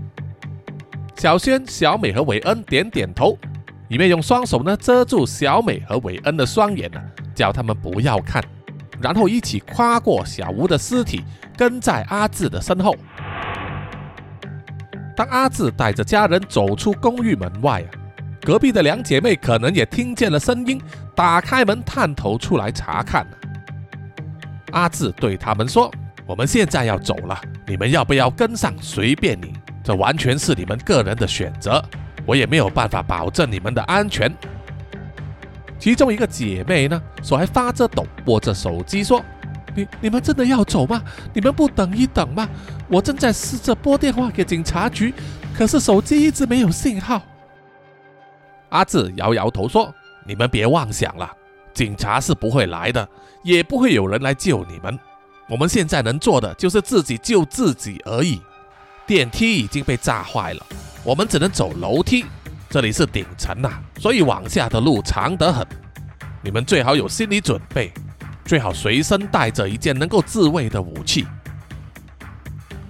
[1.16, 3.36] 小轩、小美和韦恩点点头，
[3.88, 7.00] 一面用双手呢遮住小美和韦恩的双眼呢，
[7.34, 8.42] 叫他们不要看。
[9.02, 11.22] 然后一起跨过小吴的尸体，
[11.56, 12.94] 跟在阿志的身后。
[15.16, 17.84] 当阿志带着家人走出公寓门外，
[18.42, 20.80] 隔壁的两姐妹可能也听见了声音，
[21.14, 23.26] 打开门探头出来查看。
[24.72, 25.90] 阿志对他们说
[26.26, 28.74] ：“我们现在要走了，你们要不要跟上？
[28.80, 29.52] 随便你，
[29.82, 31.82] 这完全是你们个人的选择，
[32.24, 34.32] 我也没有办法保证你们的安全。”
[35.78, 39.24] 其中一个姐妹呢，手还发着抖，握着手机说
[39.74, 41.02] ：“你你们真的要走吗？
[41.32, 42.48] 你们不等一等吗？
[42.88, 45.14] 我正在试着拨电话给警察局，
[45.54, 47.22] 可是手机一直没有信号。”
[48.68, 49.92] 阿志摇摇头说
[50.26, 51.28] ：“你们别妄想了，
[51.72, 53.08] 警察是不会来的，
[53.42, 54.98] 也不会有人来救你们。
[55.48, 58.40] 我们现在能做的就是自己救自己而已。
[59.06, 60.66] 电梯已经被炸坏了，
[61.02, 62.24] 我们只能走楼梯。”
[62.70, 65.66] 这里是顶层呐，所以往下的路长得很。
[66.40, 67.92] 你们最好有心理准备，
[68.44, 71.26] 最好随身带着一件能够自卫的武器。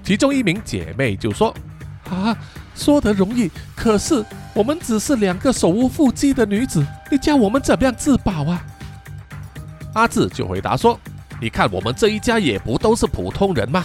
[0.05, 1.55] 其中一名姐妹就说
[2.11, 2.37] ：“啊，
[2.75, 8.63] 说得容易，可是我们只是两个手无缚鸡的女子，你叫我们怎么样自保啊？”
[9.95, 10.99] 阿志就回答说
[11.41, 13.85] ：“你看我们这一家也不都是普通人吗？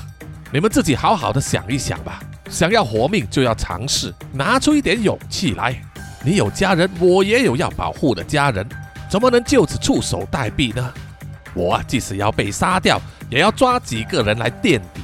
[0.52, 5.76] 你们自己好好的想一想吧。”想要活命，就要尝试，拿出一点勇气来。
[6.24, 8.64] 你有家人，我也有要保护的家人，
[9.10, 10.94] 怎么能就此束手待毙呢？
[11.56, 15.02] 我即使要被杀掉，也要抓几个人来垫底。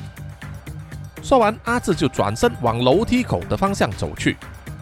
[1.24, 4.38] 说完，阿志就转身往楼梯口的方向走去，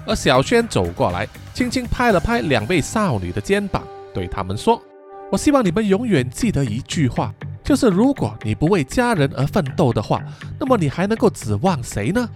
[0.05, 4.81] 而小轩走过来，轻轻拍了拍两位少女的肩膀，对他们说
[5.31, 7.31] ：“我希望你们永远记得一句话，
[7.63, 10.19] 就是如果你不为家人而奋斗的话，
[10.59, 12.27] 那么你还能够指望谁呢？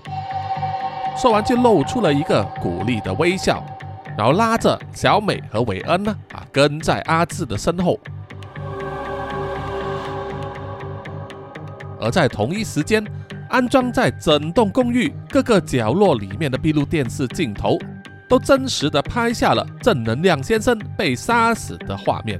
[1.17, 3.65] 说完就露出了一个鼓励的微笑，
[4.15, 7.99] 然后拉着小美和韦恩呢啊跟在阿志的身后。
[11.99, 13.03] 而在同一时间，
[13.49, 17.79] 安装在整栋公寓各个角落里面的闭路电视镜头，
[18.29, 22.39] 都真实的拍下了正能量先生被杀死的画面。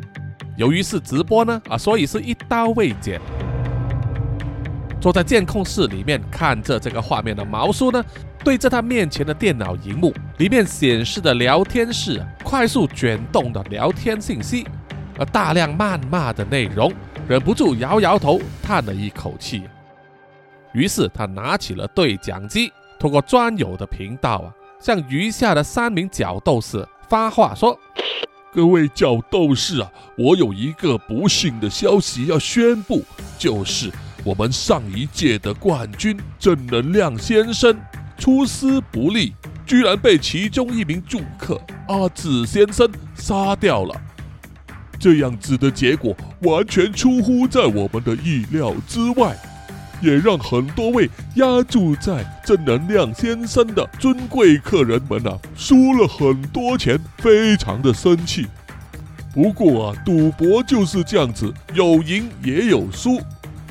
[0.56, 3.20] 由于是直播呢，啊，所以是一刀未剪。
[5.02, 8.02] 坐在监控室里面看着这个画面的毛叔呢，
[8.44, 14.66] 对着他面前的电脑荧幕里面显示的聊天室快速卷动的聊天信息，
[15.18, 16.94] 而大量谩骂的内容，
[17.28, 19.63] 忍不住摇摇头，叹了一口气。
[20.72, 24.48] 于是他拿起了对讲机，通过专有的频道啊，
[24.80, 27.78] 向余下的三名角斗士发话说。
[28.54, 33.04] 各位角斗士啊，我有一个不幸的消息要宣布，
[33.36, 33.92] 就是
[34.24, 37.76] 我们上一届的冠军正能量先生
[38.16, 39.34] 出师不利，
[39.66, 44.02] 居然被其中一名住客阿紫先生杀掉了。
[45.00, 49.36] 这样子的结果完全出乎在我们的意料之外。
[50.04, 58.46] 也让很多位压住在正能量先生的尊贵客人们啊，输了很多钱，非常的生气。
[59.34, 63.22] 不过啊，赌博就是这样子，有赢也有输，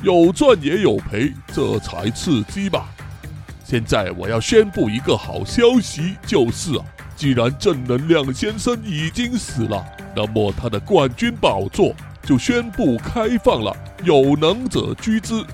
[0.01, 2.89] 有赚也有赔，这才刺激吧。
[3.63, 6.83] 现在我要宣布一个好消息，就是啊，
[7.15, 11.93] 既然正能量先生已经死了，那么他的冠军宝座
[12.23, 15.45] 就宣布开放了，有能者居之。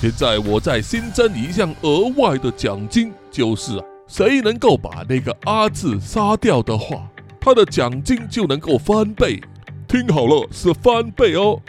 [0.00, 7.06] 现在我再新增一项额外的奖金，就是啊，谁能够把那个阿志杀掉的话，
[7.38, 9.38] 他的奖金就能够翻倍。
[9.86, 11.60] 听好了，是翻倍哦。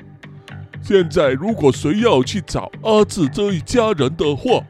[0.82, 4.64] 现在如果谁要去找阿志这一家人的话，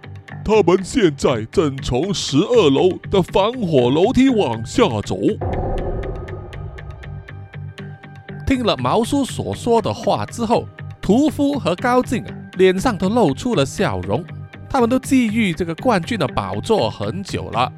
[0.43, 5.15] 他们现在正从十二楼的防火楼梯往下走。
[8.47, 10.67] 听了毛叔所说的话之后，
[10.99, 12.40] 屠夫和高进啊。
[12.57, 14.23] 脸上都露出了笑容，
[14.69, 17.71] 他们都觊觎这个冠军的宝座很久了，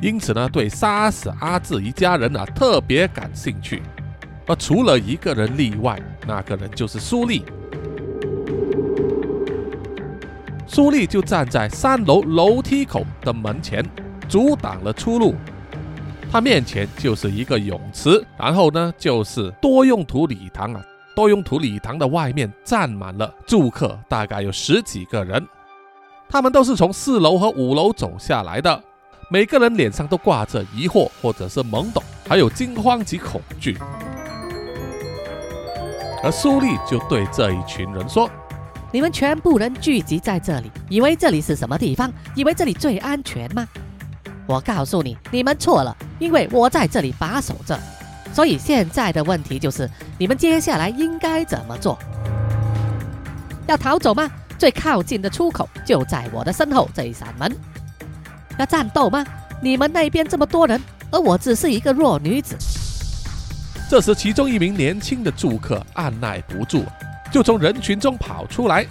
[0.00, 3.82] 因此呢，对杀死阿志一家人啊特别感兴趣。
[4.46, 7.44] 而除了一个人例外，那个人就是苏丽。
[10.66, 13.84] 苏丽就站在三楼楼梯口的门前，
[14.28, 15.34] 阻挡了出路。
[16.32, 20.80] 他面前就是一个泳池，然后呢就是多用途礼堂啊。
[21.20, 25.46] 多用途礼堂的外面站满了住客，大概有十几个人。
[26.30, 28.82] 他们都是从四楼和五楼走下来的，
[29.28, 33.76] 每个人脸上都挂着疑惑或者是懵懂，还有惊慌及恐惧。
[36.22, 38.26] 而苏丽就对这一群人说
[38.90, 42.10] ：“你们全部人聚集在这里，以为这里是什么地方？
[42.34, 43.68] 以为这里最安全吗？
[44.46, 47.78] 我告诉你，你们错了，因为我在这里把守着。”
[48.32, 51.98] 所以现在的问题就是，你们接下来应该怎么做？
[53.66, 54.30] 要逃走吗？
[54.58, 57.56] 最靠近的出口就在我的身后这一扇门。
[58.58, 59.24] 要战斗吗？
[59.62, 62.56] 你们那边这么多人，而我只是一个弱女子。
[63.88, 66.84] 这时，其中一名年轻的住客按耐不住，
[67.32, 68.86] 就从人群中跑出来，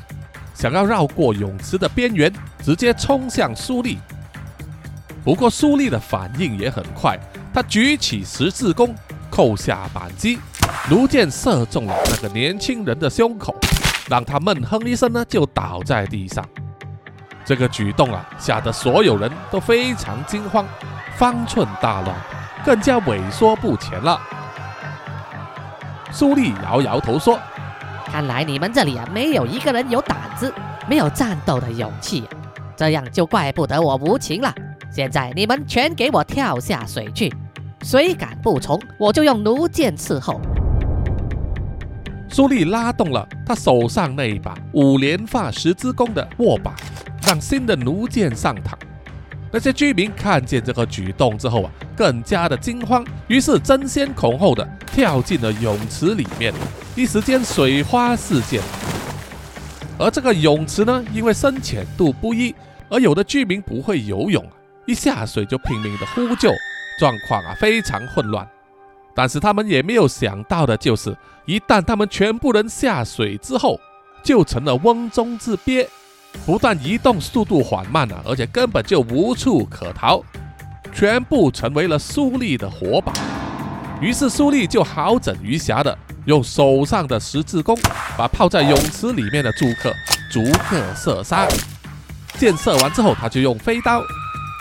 [0.54, 2.32] 想要绕过泳池的边缘，
[2.64, 3.98] 直接冲向苏丽。
[5.24, 7.18] 不过，苏丽的反应也很快，
[7.54, 8.94] 她举起十字弓。
[9.30, 10.40] 扣下扳机，
[10.90, 13.56] 弩箭射中了那个年轻人的胸口，
[14.10, 16.44] 让他闷哼一声呢，就倒在地上。
[17.46, 20.66] 这个举动啊，吓得所有人都非常惊慌，
[21.16, 22.16] 方寸大乱，
[22.64, 24.20] 更加萎缩不前了。
[26.12, 27.40] 苏丽摇摇头说
[28.06, 30.54] ：“看来你们这里啊，没有一个人有胆子，
[30.88, 32.28] 没有战斗的勇气，
[32.76, 34.54] 这样就怪不得我无情了。
[34.92, 37.34] 现在你们全给我跳下水去！”
[37.84, 40.40] 谁敢不从，我就用弩箭伺候。
[42.28, 46.76] 苏丽拉动了他手上那一把五连发十字弓的握把，
[47.26, 48.74] 让新的弩箭上膛。
[49.52, 56.54] 那些居民看见这个举动之后啊，更加的惊慌，于是争先恐后的跳进了泳池里面，
[56.96, 58.62] 一时间水花四溅。
[59.98, 62.54] 而这个泳池呢，因为深浅度不一，
[62.90, 64.46] 而有的居民不会游泳，
[64.86, 66.52] 一下水就拼命的呼救。
[67.00, 68.46] 状况啊非常混乱，
[69.16, 73.80] 但是他们也没有想到的就是，一旦他们全部人下水之后，
[74.22, 75.88] 就成了瓮中之鳖，
[76.46, 80.22] 不但移动速度缓慢了，而且根本就无处可逃，
[80.94, 83.14] 全部成为了苏丽的活靶。
[84.02, 87.78] 于是苏丽就好整余暇的用手上的十字弓
[88.18, 89.94] 把泡在泳池里面的住客
[90.32, 91.48] 逐个射杀。
[92.38, 94.02] 箭射完之后，他就用飞刀。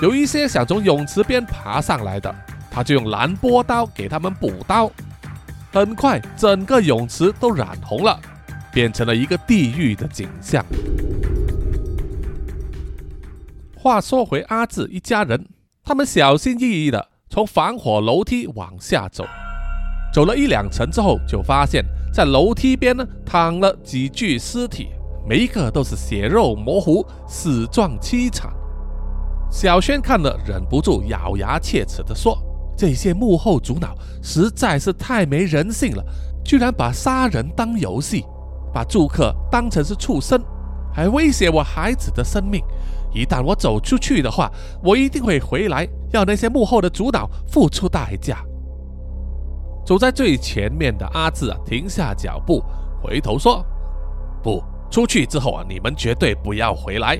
[0.00, 2.32] 有一些想从泳池边爬上来的，
[2.70, 4.88] 他就用蓝波刀给他们补刀。
[5.72, 8.18] 很快，整个泳池都染红了，
[8.72, 10.64] 变成了一个地狱的景象。
[13.76, 15.46] 话说回阿志一家人，
[15.82, 19.26] 他们小心翼翼的从防火楼梯往下走，
[20.14, 24.90] 走了一两层之后，就发现，在楼梯边呢躺了几具尸体，
[25.28, 28.52] 每一个都是血肉模糊，死状凄惨。
[29.50, 32.38] 小轩看了，忍不住咬牙切齿的说。
[32.76, 33.92] 这些幕后主脑
[34.22, 36.04] 实在是太没人性了，
[36.44, 38.24] 居然把杀人当游戏，
[38.72, 40.40] 把住客当成是畜生，
[40.94, 42.62] 还威胁我孩子的生命。
[43.12, 44.48] 一旦我走出去的话，
[44.84, 48.44] 我一定会回来，要那些幕后的主脑付出代价。
[49.84, 52.62] 走在最前面的阿志啊，停下脚步，
[53.02, 53.64] 回头说
[54.40, 57.18] ：“不出去之后啊，你们绝对不要回来，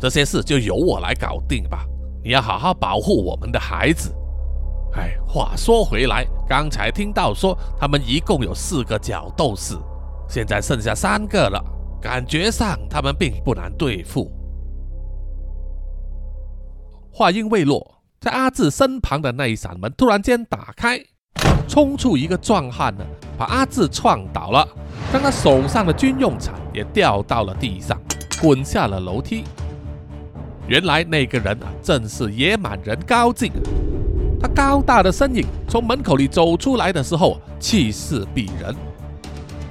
[0.00, 1.84] 这些事就由我来搞定吧。
[2.22, 4.14] 你要好好保护我们的孩子。”
[4.96, 9.76] 哎，话说回来，刚才听到说他们一共有四个角斗士，
[10.28, 11.62] 现在剩下三个了，
[12.00, 14.32] 感觉上他们并不难对付。
[17.12, 20.98] 话音未落，在阿志身旁的那一扇门突然间打开，
[21.68, 23.04] 冲出一个壮汉呢，
[23.36, 24.66] 把阿志撞倒了，
[25.12, 28.00] 将他手上的军用铲也掉到了地上，
[28.40, 29.44] 滚下了楼梯。
[30.68, 33.50] 原来那个人啊，正是野蛮人高进。
[34.38, 38.76] 他高大的身影从门口里走出来的时候，气势逼人。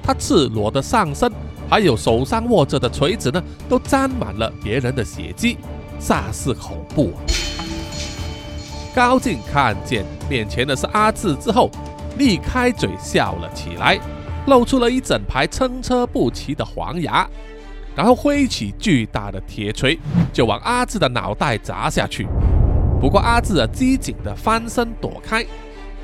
[0.01, 1.31] 他赤裸的上身，
[1.69, 5.57] 还有手上握着的锤子呢，都沾满了别人的血迹，
[6.01, 7.11] 煞是恐怖。
[7.15, 7.21] 啊
[8.95, 11.69] 高进看见面前的是阿志之后，
[12.17, 13.99] 立开嘴笑了起来，
[14.47, 17.29] 露出了一整排参差不齐的黄牙，
[17.97, 19.97] 然后挥起巨大的铁锤，
[20.31, 22.27] 就往阿志的脑袋砸下去。
[23.01, 25.43] 不过阿志啊，机警的翻身躲开，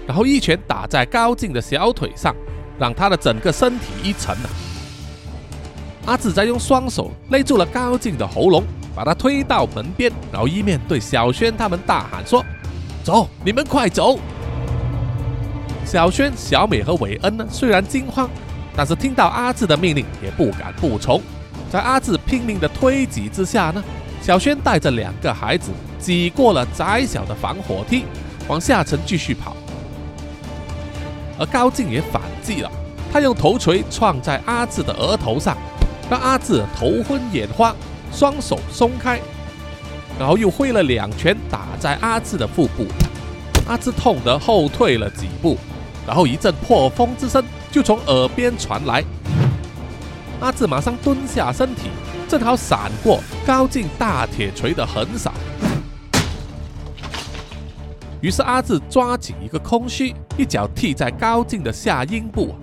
[0.07, 2.35] 然后一拳打在高进的小腿上，
[2.79, 4.49] 让他的整个身体一沉啊。
[6.07, 8.63] 阿志再用双手勒住了高进的喉咙，
[8.95, 12.43] 把他推到门边，然后一面对小轩他们大喊说
[13.05, 14.17] ：“走，你们快走！”
[15.85, 18.27] 小轩、小美和韦恩呢，虽然惊慌，
[18.75, 21.21] 但是听到阿志的命令也不敢不从。
[21.73, 23.83] 在阿志拼命的推挤之下呢。
[24.21, 28.05] 小轩带着两个孩子挤过了窄小的防火梯，
[28.47, 29.57] 往下层继续跑。
[31.39, 32.71] 而高进也反击了，
[33.11, 35.57] 他用头锤撞在阿志的额头上，
[36.11, 37.75] 让阿志头昏眼花，
[38.11, 39.19] 双手松开，
[40.19, 42.85] 然后又挥了两拳打在阿志的腹部，
[43.67, 45.57] 阿志痛得后退了几步，
[46.05, 49.03] 然后一阵破风之声就从耳边传来，
[50.39, 51.89] 阿志马上蹲下身体。
[52.25, 55.31] 正好闪过高进大铁锤的横扫，
[58.21, 62.55] 于是阿志抓紧一个空虚，一脚踢在高进的下阴部。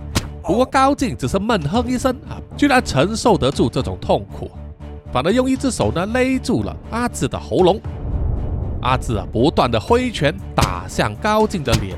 [0.42, 4.50] 不过高进只是闷哼一声啊，居然承受得住这种痛苦，
[5.12, 7.80] 反而用一只手呢勒住了阿志的喉咙。
[8.82, 11.96] 阿志啊，不断的挥拳打向高进的脸，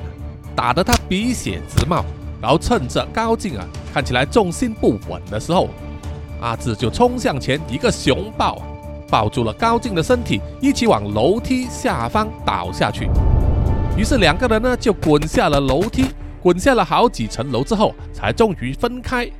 [0.55, 2.05] 打得他鼻血直冒。
[2.43, 3.65] 然后趁着高进啊
[3.95, 5.69] 看起来重心不稳的时候。
[6.41, 8.61] 阿志就冲向前，一个熊抱，
[9.09, 13.09] 抱住了高进的身体，一起往楼梯下方倒下去。
[13.97, 16.07] 于是两个人呢就滚下了楼梯，
[16.43, 19.31] 滚下了好几层楼之后，才终于分开。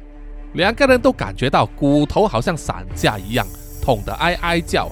[0.53, 3.45] 两个人都感觉到骨头好像散架一样，
[3.83, 4.89] 痛得哀哀叫。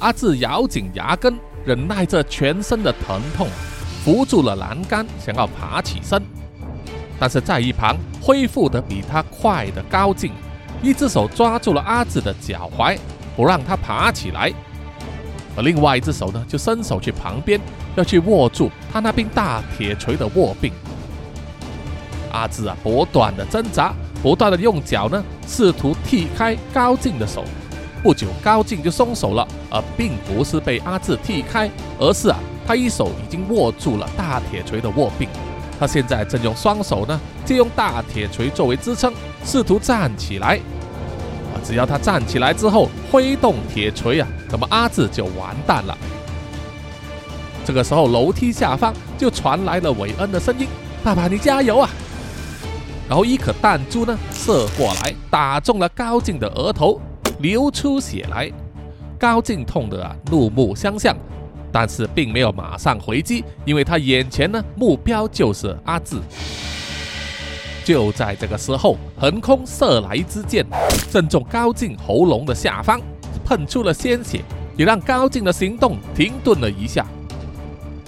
[0.00, 3.48] 阿志咬紧牙根，忍耐着全身的疼痛，
[4.04, 6.22] 扶住了栏杆，想要爬起身。
[7.18, 10.32] 但是在一旁恢复的比他快的高进，
[10.82, 12.96] 一只手抓住了阿志的脚踝，
[13.36, 14.52] 不让他爬起来；
[15.54, 17.60] 而另外一只手呢，就伸手去旁边，
[17.94, 20.72] 要去握住他那柄大铁锤的握柄。
[22.32, 23.92] 阿志啊，不断的挣扎，
[24.22, 27.44] 不断的用脚呢，试图踢开高进的手。
[28.02, 32.38] 不久，高进就松手了，而并不是被阿志踢开，而是啊，
[32.70, 35.28] 他一手已经握住了大铁锤的握柄。
[35.76, 39.12] 他现在正用双手呢，借用大铁锤作为支撑，
[39.44, 40.54] 试图站起来。
[40.54, 45.98] 啊，只要他站起来之后挥动铁锤啊，那么阿志就完蛋了。
[47.64, 50.68] 这个时候，楼梯下方就传来了韦恩的声音
[51.02, 51.90] ：“爸爸，你加油啊！”
[53.10, 57.00] 然后一颗弹珠呢射过来，打中了高进的额头，
[57.40, 58.48] 流出血来。
[59.18, 61.16] 高进痛得啊怒目相向。
[61.72, 66.16] 但是并没有马上回击，因为他眼前呢目标就是阿志。
[67.84, 70.64] 就在这个时候，横空射来一支箭，
[71.10, 73.00] 正中高进喉咙的下方，
[73.44, 74.42] 喷出了鲜血，
[74.76, 77.04] 也让高进的行动停顿了一下。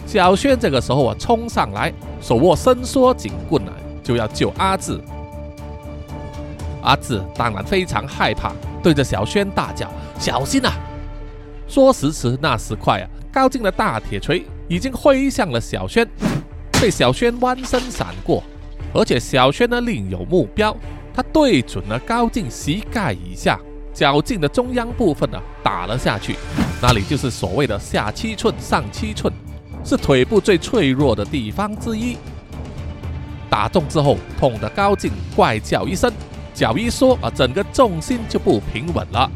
[0.07, 3.73] 小轩这个时候啊，冲上来，手握伸缩警棍啊，
[4.05, 5.01] 就要救阿志。
[6.83, 8.53] 阿志当然非常害怕，
[8.83, 10.73] 对着小轩大叫：“小心啊！”
[11.67, 16.07] 说时迟，那时快啊，高进的大铁锤已经挥向了小轩，
[16.81, 18.43] 被小轩弯身闪过。
[18.93, 20.77] 而且小轩呢另有目标，
[21.15, 23.59] 他对准了高进膝盖以下
[23.95, 26.37] 脚劲的中央部分呢打了下去，
[26.83, 29.33] 那里就是所谓的下七寸上七寸，
[29.83, 32.19] 是腿部最脆弱的地方之一。
[33.49, 36.13] 打中之后，痛得高进怪叫一声。
[36.55, 39.31] 脚一缩啊，整个重心就不平稳了。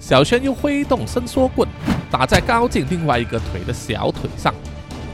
[0.00, 1.68] 小轩又挥动伸缩棍，
[2.10, 4.52] 打在高进另外一个腿的小腿上，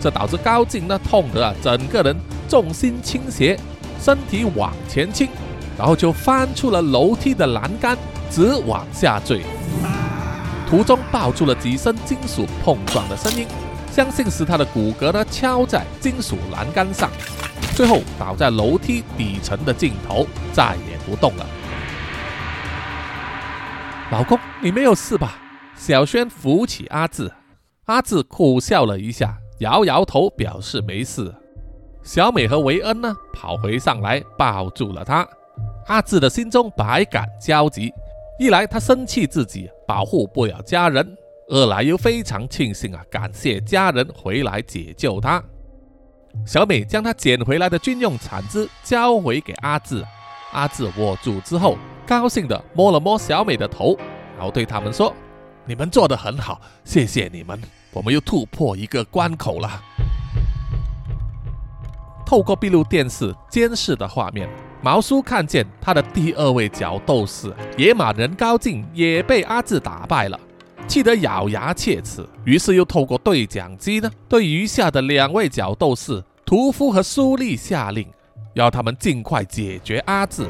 [0.01, 2.17] 这导致高进呢痛得啊，整个人
[2.49, 3.59] 重心倾斜，
[4.01, 5.29] 身体往前倾，
[5.77, 7.99] 然后就翻出了楼梯的栏杆，
[8.31, 9.43] 直往下坠。
[10.71, 13.47] 途中爆出了几声金属碰撞的声音，
[13.93, 17.11] 相信是他的骨骼呢敲在金属栏杆上，
[17.75, 20.97] 最后倒在楼梯底层的尽头，再也。
[21.07, 21.47] 不动了，
[24.13, 25.37] 老公，你没有事吧？
[25.75, 27.31] 小轩扶起阿志，
[27.87, 31.35] 阿志苦笑了一下，摇摇头表示没事。
[32.05, 35.27] 小美和维恩呢，跑回上来抱住了他。
[35.89, 37.93] 阿志的心中百感交集，
[38.39, 41.17] 一来他生气自己保护不了家人，
[41.49, 45.43] 二来又非常庆幸啊，感谢家人回来解救他。
[46.47, 50.05] 小美将他捡回来的军用铲子交回给阿志。
[50.53, 51.77] 阿志握住之后，
[52.07, 53.97] 高兴地摸了摸小美的头，
[54.37, 55.13] 然后对他们说
[55.67, 57.61] ：“你们做得很好，谢谢你们，
[57.93, 59.83] 我们又突破一个关口了。”
[62.25, 64.49] 透过闭路电视监视的画面，
[64.83, 70.39] 毛叔看见他的第二位角斗士野马人高进也被阿志打败了，
[70.89, 78.07] 气得咬牙切齿，于是又透过对讲机呢，对余下的两位角斗士屠夫和苏丽下令。
[78.55, 80.49] 要他们尽快解决阿志。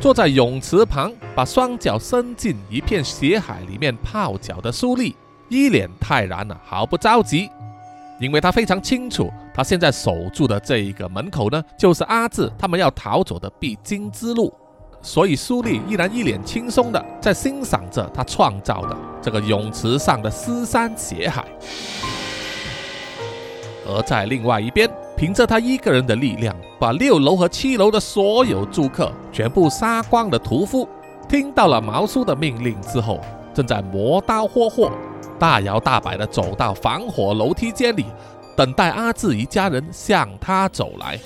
[0.00, 5.14] 坐在泳池旁，把双脚伸进一片血海里面泡脚的苏丽，
[5.50, 7.50] 一脸泰然啊，毫不着急，
[8.18, 14.50] 因为他非常清楚，他现在守住的这一个门口呢，就是阿志他们要逃走的必经之路，
[15.02, 21.44] 所以苏丽依然一脸轻松的在欣赏着他创造的这个泳池上的尸山血海。
[23.86, 24.88] 而在另外一边，
[25.20, 30.88] 凭着他一个人的力量，把六楼和七楼的所有住客全部杀光的屠夫，
[31.28, 33.20] 听到了毛叔的命令之后，
[33.52, 34.90] 正在磨刀霍霍，
[35.38, 38.06] 大摇大摆地走到防火楼梯间里，
[38.56, 41.20] 等待阿志一家人向他走来。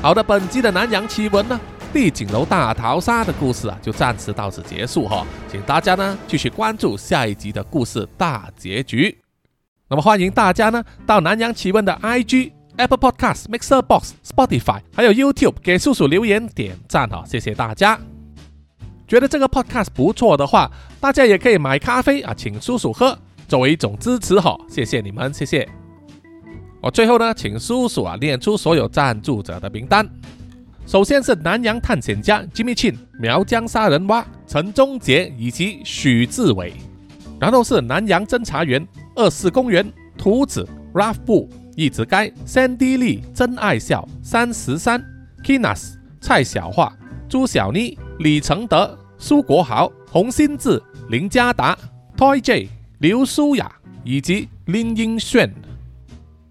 [0.00, 1.60] 好的，本集的南洋奇闻呢？
[1.94, 9.16] 丽景楼大逃杀的故事啊，就暂时到此结束哈，请大家呢继续关注下一集的故事大结局。
[9.88, 17.98] 那么欢迎大家呢到南洋奇闻的 IG、Apple Podcast、Mixer Box、Spotify 还有 YouTube 给叔叔留言点赞哈，谢谢大家。
[19.08, 20.70] 觉得这个 Podcast 不错的话，
[21.00, 23.16] 大家也可以买咖啡啊，请叔叔喝，
[23.46, 25.66] 作为一种支持哈，谢谢你们，谢谢。
[26.82, 30.08] 我最后呢，请叔叔啊念出所有赞助者的名单。
[30.86, 36.74] 首先是南洋探险家 Jimmy Chin、苗疆杀人蛙陈忠杰以及许志伟，
[37.40, 39.84] 然后是南洋侦查员二四公园
[40.16, 45.04] 图子 Ralph 布一直该 Sandy Lee 真爱笑三十三
[45.42, 46.92] Kinas 蔡小桦
[47.28, 51.76] 朱小妮李承德苏国豪洪新志林家达
[52.16, 52.68] Toy J
[52.98, 53.70] 刘舒雅
[54.04, 55.52] 以及林英炫。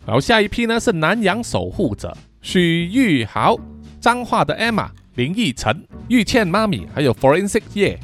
[0.06, 3.58] 然后下一批呢是南洋守护者许玉豪。
[4.06, 8.00] 脏话的 Emma、林奕晨、玉倩妈咪，还有 Forensic 叶，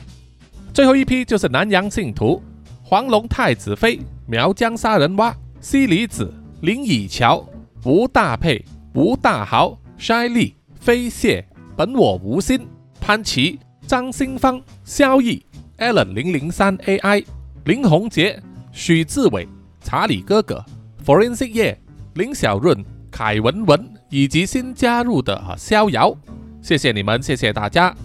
[0.73, 2.41] 最后一批就是南洋信徒
[2.81, 7.47] 黄龙太子妃、苗疆杀人蛙、西里子、林以乔、
[7.85, 11.47] 吴大佩、吴大豪、筛利、飞蟹、
[11.77, 12.67] 本我无心、
[12.99, 15.45] 潘琪、张新芳、萧毅、
[15.77, 17.23] Allen 零零三 AI、
[17.65, 18.41] 林宏杰、
[18.71, 19.47] 许志伟、
[19.81, 20.65] 查理哥哥、
[21.05, 21.79] Forensic 叶、
[22.15, 23.90] 林小润、凯文文。
[24.11, 26.15] 以及新加入的啊逍遥，
[26.61, 27.95] 谢谢你们，谢谢大家。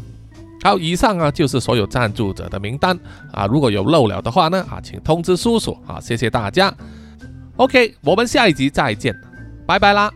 [0.63, 2.99] 好，以上啊就是所有赞助者的名单
[3.33, 6.75] 啊，如果有漏了的话呢啊，请通知叔叔啊，谢谢大家。
[7.57, 9.15] OK，我们下一集再见，
[9.67, 10.11] 拜拜啦。